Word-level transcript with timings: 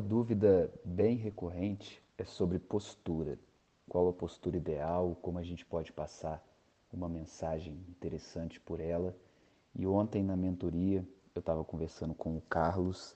Uma 0.00 0.08
dúvida 0.08 0.72
bem 0.82 1.14
recorrente 1.14 2.02
é 2.16 2.24
sobre 2.24 2.58
postura. 2.58 3.38
Qual 3.86 4.08
a 4.08 4.14
postura 4.14 4.56
ideal, 4.56 5.14
como 5.20 5.38
a 5.38 5.42
gente 5.42 5.62
pode 5.66 5.92
passar 5.92 6.42
uma 6.90 7.06
mensagem 7.06 7.74
interessante 7.86 8.58
por 8.58 8.80
ela. 8.80 9.14
E 9.74 9.86
ontem 9.86 10.22
na 10.22 10.34
mentoria 10.34 11.06
eu 11.34 11.40
estava 11.40 11.62
conversando 11.62 12.14
com 12.14 12.34
o 12.34 12.40
Carlos 12.40 13.14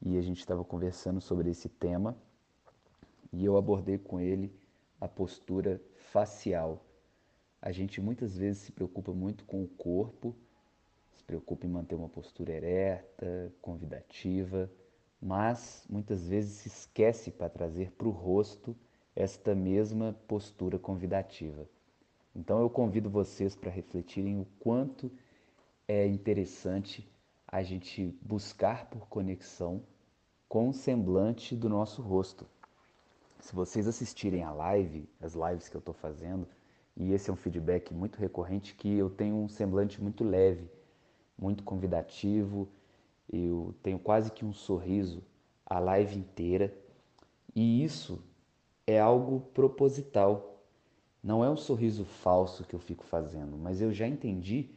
e 0.00 0.16
a 0.16 0.22
gente 0.22 0.38
estava 0.38 0.62
conversando 0.64 1.20
sobre 1.20 1.50
esse 1.50 1.68
tema 1.68 2.16
e 3.32 3.44
eu 3.44 3.56
abordei 3.56 3.98
com 3.98 4.20
ele 4.20 4.54
a 5.00 5.08
postura 5.08 5.82
facial. 6.12 6.86
A 7.60 7.72
gente 7.72 8.00
muitas 8.00 8.36
vezes 8.36 8.62
se 8.62 8.70
preocupa 8.70 9.12
muito 9.12 9.44
com 9.44 9.64
o 9.64 9.68
corpo, 9.68 10.36
se 11.10 11.24
preocupa 11.24 11.66
em 11.66 11.70
manter 11.70 11.96
uma 11.96 12.08
postura 12.08 12.52
ereta, 12.52 13.52
convidativa, 13.60 14.70
mas 15.20 15.84
muitas 15.88 16.26
vezes 16.26 16.52
se 16.52 16.68
esquece 16.68 17.30
para 17.30 17.48
trazer 17.48 17.92
para 17.92 18.08
o 18.08 18.10
rosto 18.10 18.76
esta 19.14 19.54
mesma 19.54 20.16
postura 20.26 20.78
convidativa. 20.78 21.68
Então 22.34 22.60
eu 22.60 22.70
convido 22.70 23.10
vocês 23.10 23.54
para 23.54 23.70
refletirem 23.70 24.40
o 24.40 24.46
quanto 24.58 25.10
é 25.86 26.06
interessante 26.06 27.10
a 27.46 27.62
gente 27.62 28.16
buscar 28.22 28.86
por 28.86 29.08
conexão 29.08 29.82
com 30.48 30.68
o 30.68 30.72
semblante 30.72 31.54
do 31.54 31.68
nosso 31.68 32.00
rosto. 32.00 32.46
Se 33.40 33.54
vocês 33.54 33.88
assistirem 33.88 34.42
a 34.44 34.52
live, 34.52 35.08
as 35.20 35.34
lives 35.34 35.68
que 35.68 35.76
eu 35.76 35.80
estou 35.80 35.94
fazendo, 35.94 36.46
e 36.96 37.12
esse 37.12 37.30
é 37.30 37.32
um 37.32 37.36
feedback 37.36 37.92
muito 37.92 38.18
recorrente, 38.18 38.74
que 38.74 38.96
eu 38.96 39.10
tenho 39.10 39.36
um 39.36 39.48
semblante 39.48 40.00
muito 40.00 40.22
leve, 40.22 40.70
muito 41.36 41.64
convidativo, 41.64 42.68
eu 43.32 43.74
tenho 43.82 43.98
quase 43.98 44.30
que 44.32 44.44
um 44.44 44.52
sorriso 44.52 45.22
a 45.64 45.78
live 45.78 46.18
inteira, 46.18 46.74
e 47.54 47.84
isso 47.84 48.22
é 48.86 48.98
algo 48.98 49.40
proposital. 49.54 50.64
Não 51.22 51.44
é 51.44 51.50
um 51.50 51.56
sorriso 51.56 52.04
falso 52.04 52.64
que 52.64 52.74
eu 52.74 52.80
fico 52.80 53.04
fazendo, 53.04 53.56
mas 53.56 53.80
eu 53.80 53.92
já 53.92 54.06
entendi 54.06 54.70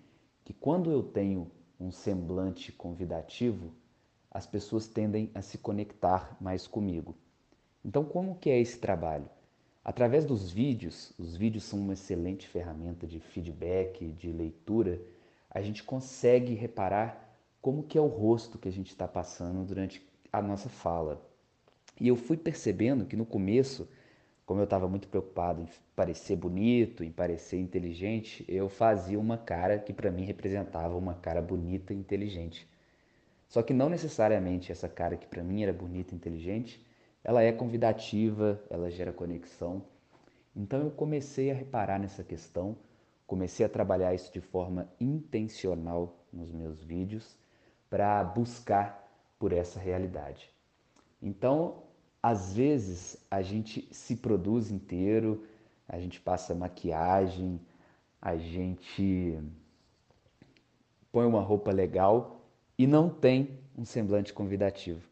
que 0.43 0.53
quando 0.53 0.91
eu 0.91 1.01
tenho 1.01 1.49
um 1.79 1.91
semblante 1.91 2.71
convidativo, 2.71 3.71
as 4.29 4.45
pessoas 4.45 4.87
tendem 4.87 5.31
a 5.33 5.41
se 5.41 5.57
conectar 5.57 6.37
mais 6.39 6.67
comigo. 6.67 7.15
Então, 7.83 8.03
como 8.03 8.35
que 8.35 8.49
é 8.49 8.59
esse 8.59 8.79
trabalho? 8.79 9.29
Através 9.83 10.25
dos 10.25 10.49
vídeos, 10.49 11.13
os 11.17 11.35
vídeos 11.35 11.65
são 11.65 11.79
uma 11.79 11.93
excelente 11.93 12.47
ferramenta 12.47 13.05
de 13.05 13.19
feedback, 13.19 14.11
de 14.11 14.31
leitura, 14.31 15.01
a 15.49 15.61
gente 15.61 15.83
consegue 15.83 16.53
reparar 16.53 17.32
como 17.63 17.81
que 17.81 17.97
é 17.97 18.01
o 18.01 18.07
rosto 18.07 18.57
que 18.57 18.67
a 18.67 18.71
gente 18.71 18.89
está 18.89 19.07
passando 19.07 19.65
durante 19.65 20.05
a 20.33 20.41
nossa 20.41 20.67
fala. 20.67 21.25
E 21.97 22.09
eu 22.09 22.17
fui 22.17 22.35
percebendo 22.35 23.05
que 23.05 23.15
no 23.15 23.25
começo, 23.25 23.87
como 24.45 24.59
eu 24.59 24.65
estava 24.65 24.85
muito 24.85 25.07
preocupado 25.07 25.61
em 25.61 25.69
parecer 25.95 26.35
bonito, 26.35 27.05
em 27.05 27.09
parecer 27.09 27.57
inteligente, 27.57 28.43
eu 28.49 28.67
fazia 28.67 29.17
uma 29.17 29.37
cara 29.37 29.79
que 29.79 29.93
para 29.93 30.11
mim 30.11 30.25
representava 30.25 30.97
uma 30.97 31.13
cara 31.13 31.41
bonita 31.41 31.93
e 31.93 31.97
inteligente. 31.97 32.67
Só 33.47 33.63
que 33.63 33.73
não 33.73 33.87
necessariamente 33.87 34.69
essa 34.69 34.89
cara 34.89 35.15
que 35.15 35.25
para 35.25 35.41
mim 35.41 35.63
era 35.63 35.71
bonita 35.71 36.13
e 36.13 36.17
inteligente, 36.17 36.85
ela 37.23 37.41
é 37.43 37.53
convidativa, 37.53 38.61
ela 38.69 38.91
gera 38.91 39.13
conexão. 39.13 39.81
Então 40.53 40.81
eu 40.81 40.91
comecei 40.91 41.49
a 41.49 41.53
reparar 41.53 41.97
nessa 41.97 42.25
questão, 42.25 42.75
comecei 43.25 43.65
a 43.65 43.69
trabalhar 43.69 44.13
isso 44.13 44.33
de 44.33 44.41
forma 44.41 44.91
intencional 44.99 46.13
nos 46.29 46.51
meus 46.51 46.83
vídeos 46.83 47.41
para 47.93 48.23
buscar 48.23 49.07
por 49.37 49.53
essa 49.53 49.79
realidade. 49.79 50.49
Então, 51.21 51.83
às 52.23 52.55
vezes, 52.55 53.23
a 53.29 53.43
gente 53.43 53.87
se 53.91 54.15
produz 54.15 54.71
inteiro, 54.71 55.45
a 55.87 55.99
gente 55.99 56.19
passa 56.19 56.55
maquiagem, 56.55 57.61
a 58.19 58.35
gente 58.35 59.39
põe 61.11 61.27
uma 61.27 61.41
roupa 61.41 61.71
legal 61.71 62.41
e 62.79 62.87
não 62.87 63.11
tem 63.11 63.59
um 63.77 63.85
semblante 63.85 64.33
convidativo. 64.33 65.07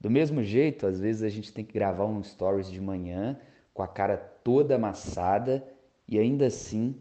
Do 0.00 0.08
mesmo 0.08 0.44
jeito, 0.44 0.86
às 0.86 1.00
vezes 1.00 1.24
a 1.24 1.28
gente 1.28 1.52
tem 1.52 1.64
que 1.64 1.72
gravar 1.72 2.04
um 2.04 2.22
stories 2.22 2.70
de 2.70 2.80
manhã 2.80 3.36
com 3.74 3.82
a 3.82 3.88
cara 3.88 4.16
toda 4.16 4.76
amassada 4.76 5.66
e 6.06 6.20
ainda 6.20 6.46
assim 6.46 6.94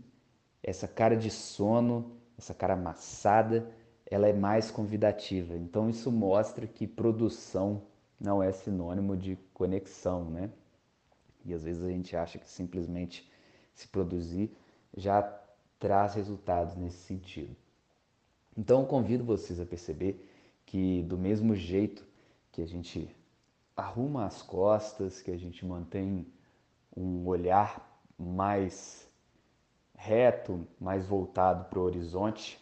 essa 0.63 0.87
cara 0.87 1.15
de 1.15 1.29
sono, 1.29 2.17
essa 2.35 2.55
cara 2.55 2.73
amassada, 2.73 3.69
ela 4.11 4.27
é 4.27 4.33
mais 4.33 4.69
convidativa. 4.69 5.55
Então 5.55 5.89
isso 5.89 6.11
mostra 6.11 6.67
que 6.67 6.85
produção 6.85 7.81
não 8.19 8.43
é 8.43 8.51
sinônimo 8.51 9.15
de 9.15 9.37
conexão, 9.53 10.25
né? 10.25 10.51
E 11.45 11.53
às 11.53 11.63
vezes 11.63 11.81
a 11.81 11.89
gente 11.89 12.15
acha 12.15 12.37
que 12.37 12.47
simplesmente 12.47 13.31
se 13.73 13.87
produzir 13.87 14.51
já 14.95 15.23
traz 15.79 16.13
resultados 16.13 16.75
nesse 16.75 16.97
sentido. 16.97 17.55
Então 18.55 18.85
convido 18.85 19.23
vocês 19.23 19.61
a 19.61 19.65
perceber 19.65 20.27
que 20.65 21.01
do 21.03 21.17
mesmo 21.17 21.55
jeito 21.55 22.05
que 22.51 22.61
a 22.61 22.67
gente 22.67 23.15
arruma 23.75 24.25
as 24.25 24.41
costas, 24.41 25.21
que 25.21 25.31
a 25.31 25.37
gente 25.37 25.65
mantém 25.65 26.27
um 26.95 27.25
olhar 27.25 27.89
mais 28.19 29.09
reto, 29.95 30.67
mais 30.79 31.07
voltado 31.07 31.65
para 31.69 31.79
o 31.79 31.83
horizonte, 31.83 32.59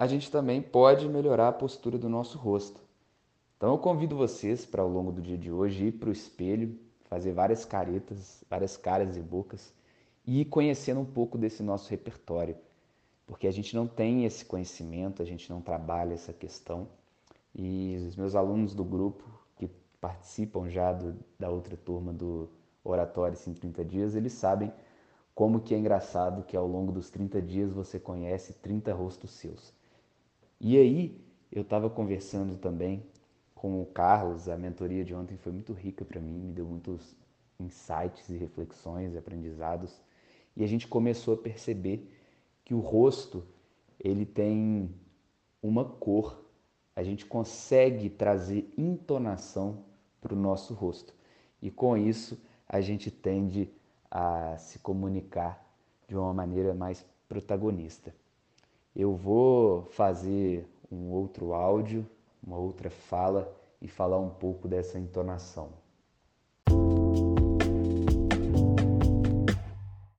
a 0.00 0.06
gente 0.06 0.30
também 0.30 0.62
pode 0.62 1.06
melhorar 1.06 1.48
a 1.48 1.52
postura 1.52 1.98
do 1.98 2.08
nosso 2.08 2.38
rosto. 2.38 2.80
Então 3.54 3.72
eu 3.72 3.76
convido 3.76 4.16
vocês 4.16 4.64
para 4.64 4.80
ao 4.80 4.88
longo 4.88 5.12
do 5.12 5.20
dia 5.20 5.36
de 5.36 5.52
hoje 5.52 5.88
ir 5.88 5.92
para 5.92 6.08
o 6.08 6.12
espelho, 6.12 6.74
fazer 7.02 7.32
várias 7.32 7.66
caretas, 7.66 8.42
várias 8.48 8.78
caras 8.78 9.14
e 9.18 9.20
bocas 9.20 9.74
e 10.26 10.40
ir 10.40 10.46
conhecendo 10.46 11.00
um 11.00 11.04
pouco 11.04 11.36
desse 11.36 11.62
nosso 11.62 11.90
repertório, 11.90 12.56
porque 13.26 13.46
a 13.46 13.50
gente 13.50 13.76
não 13.76 13.86
tem 13.86 14.24
esse 14.24 14.42
conhecimento, 14.42 15.20
a 15.20 15.26
gente 15.26 15.50
não 15.50 15.60
trabalha 15.60 16.14
essa 16.14 16.32
questão. 16.32 16.88
E 17.54 18.02
os 18.08 18.16
meus 18.16 18.34
alunos 18.34 18.74
do 18.74 18.84
grupo 18.84 19.22
que 19.54 19.68
participam 20.00 20.66
já 20.70 20.94
do, 20.94 21.14
da 21.38 21.50
outra 21.50 21.76
turma 21.76 22.10
do 22.10 22.48
Oratórios 22.82 23.46
em 23.46 23.52
30 23.52 23.84
dias, 23.84 24.14
eles 24.14 24.32
sabem 24.32 24.72
como 25.34 25.60
que 25.60 25.74
é 25.74 25.78
engraçado 25.78 26.42
que 26.42 26.56
ao 26.56 26.66
longo 26.66 26.90
dos 26.90 27.10
30 27.10 27.42
dias 27.42 27.70
você 27.70 28.00
conhece 28.00 28.54
30 28.54 28.94
rostos 28.94 29.32
seus. 29.32 29.78
E 30.60 30.76
aí 30.76 31.18
eu 31.50 31.62
estava 31.62 31.88
conversando 31.88 32.58
também 32.58 33.02
com 33.54 33.80
o 33.80 33.86
Carlos, 33.86 34.46
a 34.46 34.58
mentoria 34.58 35.02
de 35.04 35.14
ontem 35.14 35.38
foi 35.38 35.52
muito 35.52 35.72
rica 35.72 36.04
para 36.04 36.20
mim, 36.20 36.38
me 36.38 36.52
deu 36.52 36.66
muitos 36.66 37.16
insights 37.58 38.28
e 38.28 38.36
reflexões, 38.36 39.16
aprendizados, 39.16 40.00
e 40.54 40.62
a 40.62 40.66
gente 40.66 40.86
começou 40.86 41.34
a 41.34 41.36
perceber 41.36 42.06
que 42.64 42.74
o 42.74 42.80
rosto 42.80 43.42
ele 43.98 44.26
tem 44.26 44.94
uma 45.62 45.84
cor, 45.84 46.44
a 46.94 47.02
gente 47.02 47.24
consegue 47.24 48.10
trazer 48.10 48.70
entonação 48.76 49.84
para 50.20 50.34
o 50.34 50.38
nosso 50.38 50.74
rosto. 50.74 51.14
E 51.62 51.70
com 51.70 51.96
isso 51.96 52.38
a 52.68 52.80
gente 52.80 53.10
tende 53.10 53.70
a 54.10 54.56
se 54.58 54.78
comunicar 54.78 55.66
de 56.06 56.16
uma 56.16 56.34
maneira 56.34 56.74
mais 56.74 57.04
protagonista. 57.28 58.14
Eu 58.94 59.14
vou 59.14 59.84
fazer 59.90 60.66
um 60.90 61.10
outro 61.12 61.52
áudio, 61.52 62.06
uma 62.42 62.56
outra 62.56 62.90
fala 62.90 63.52
e 63.80 63.88
falar 63.88 64.18
um 64.18 64.30
pouco 64.30 64.66
dessa 64.68 64.98
entonação. 64.98 65.72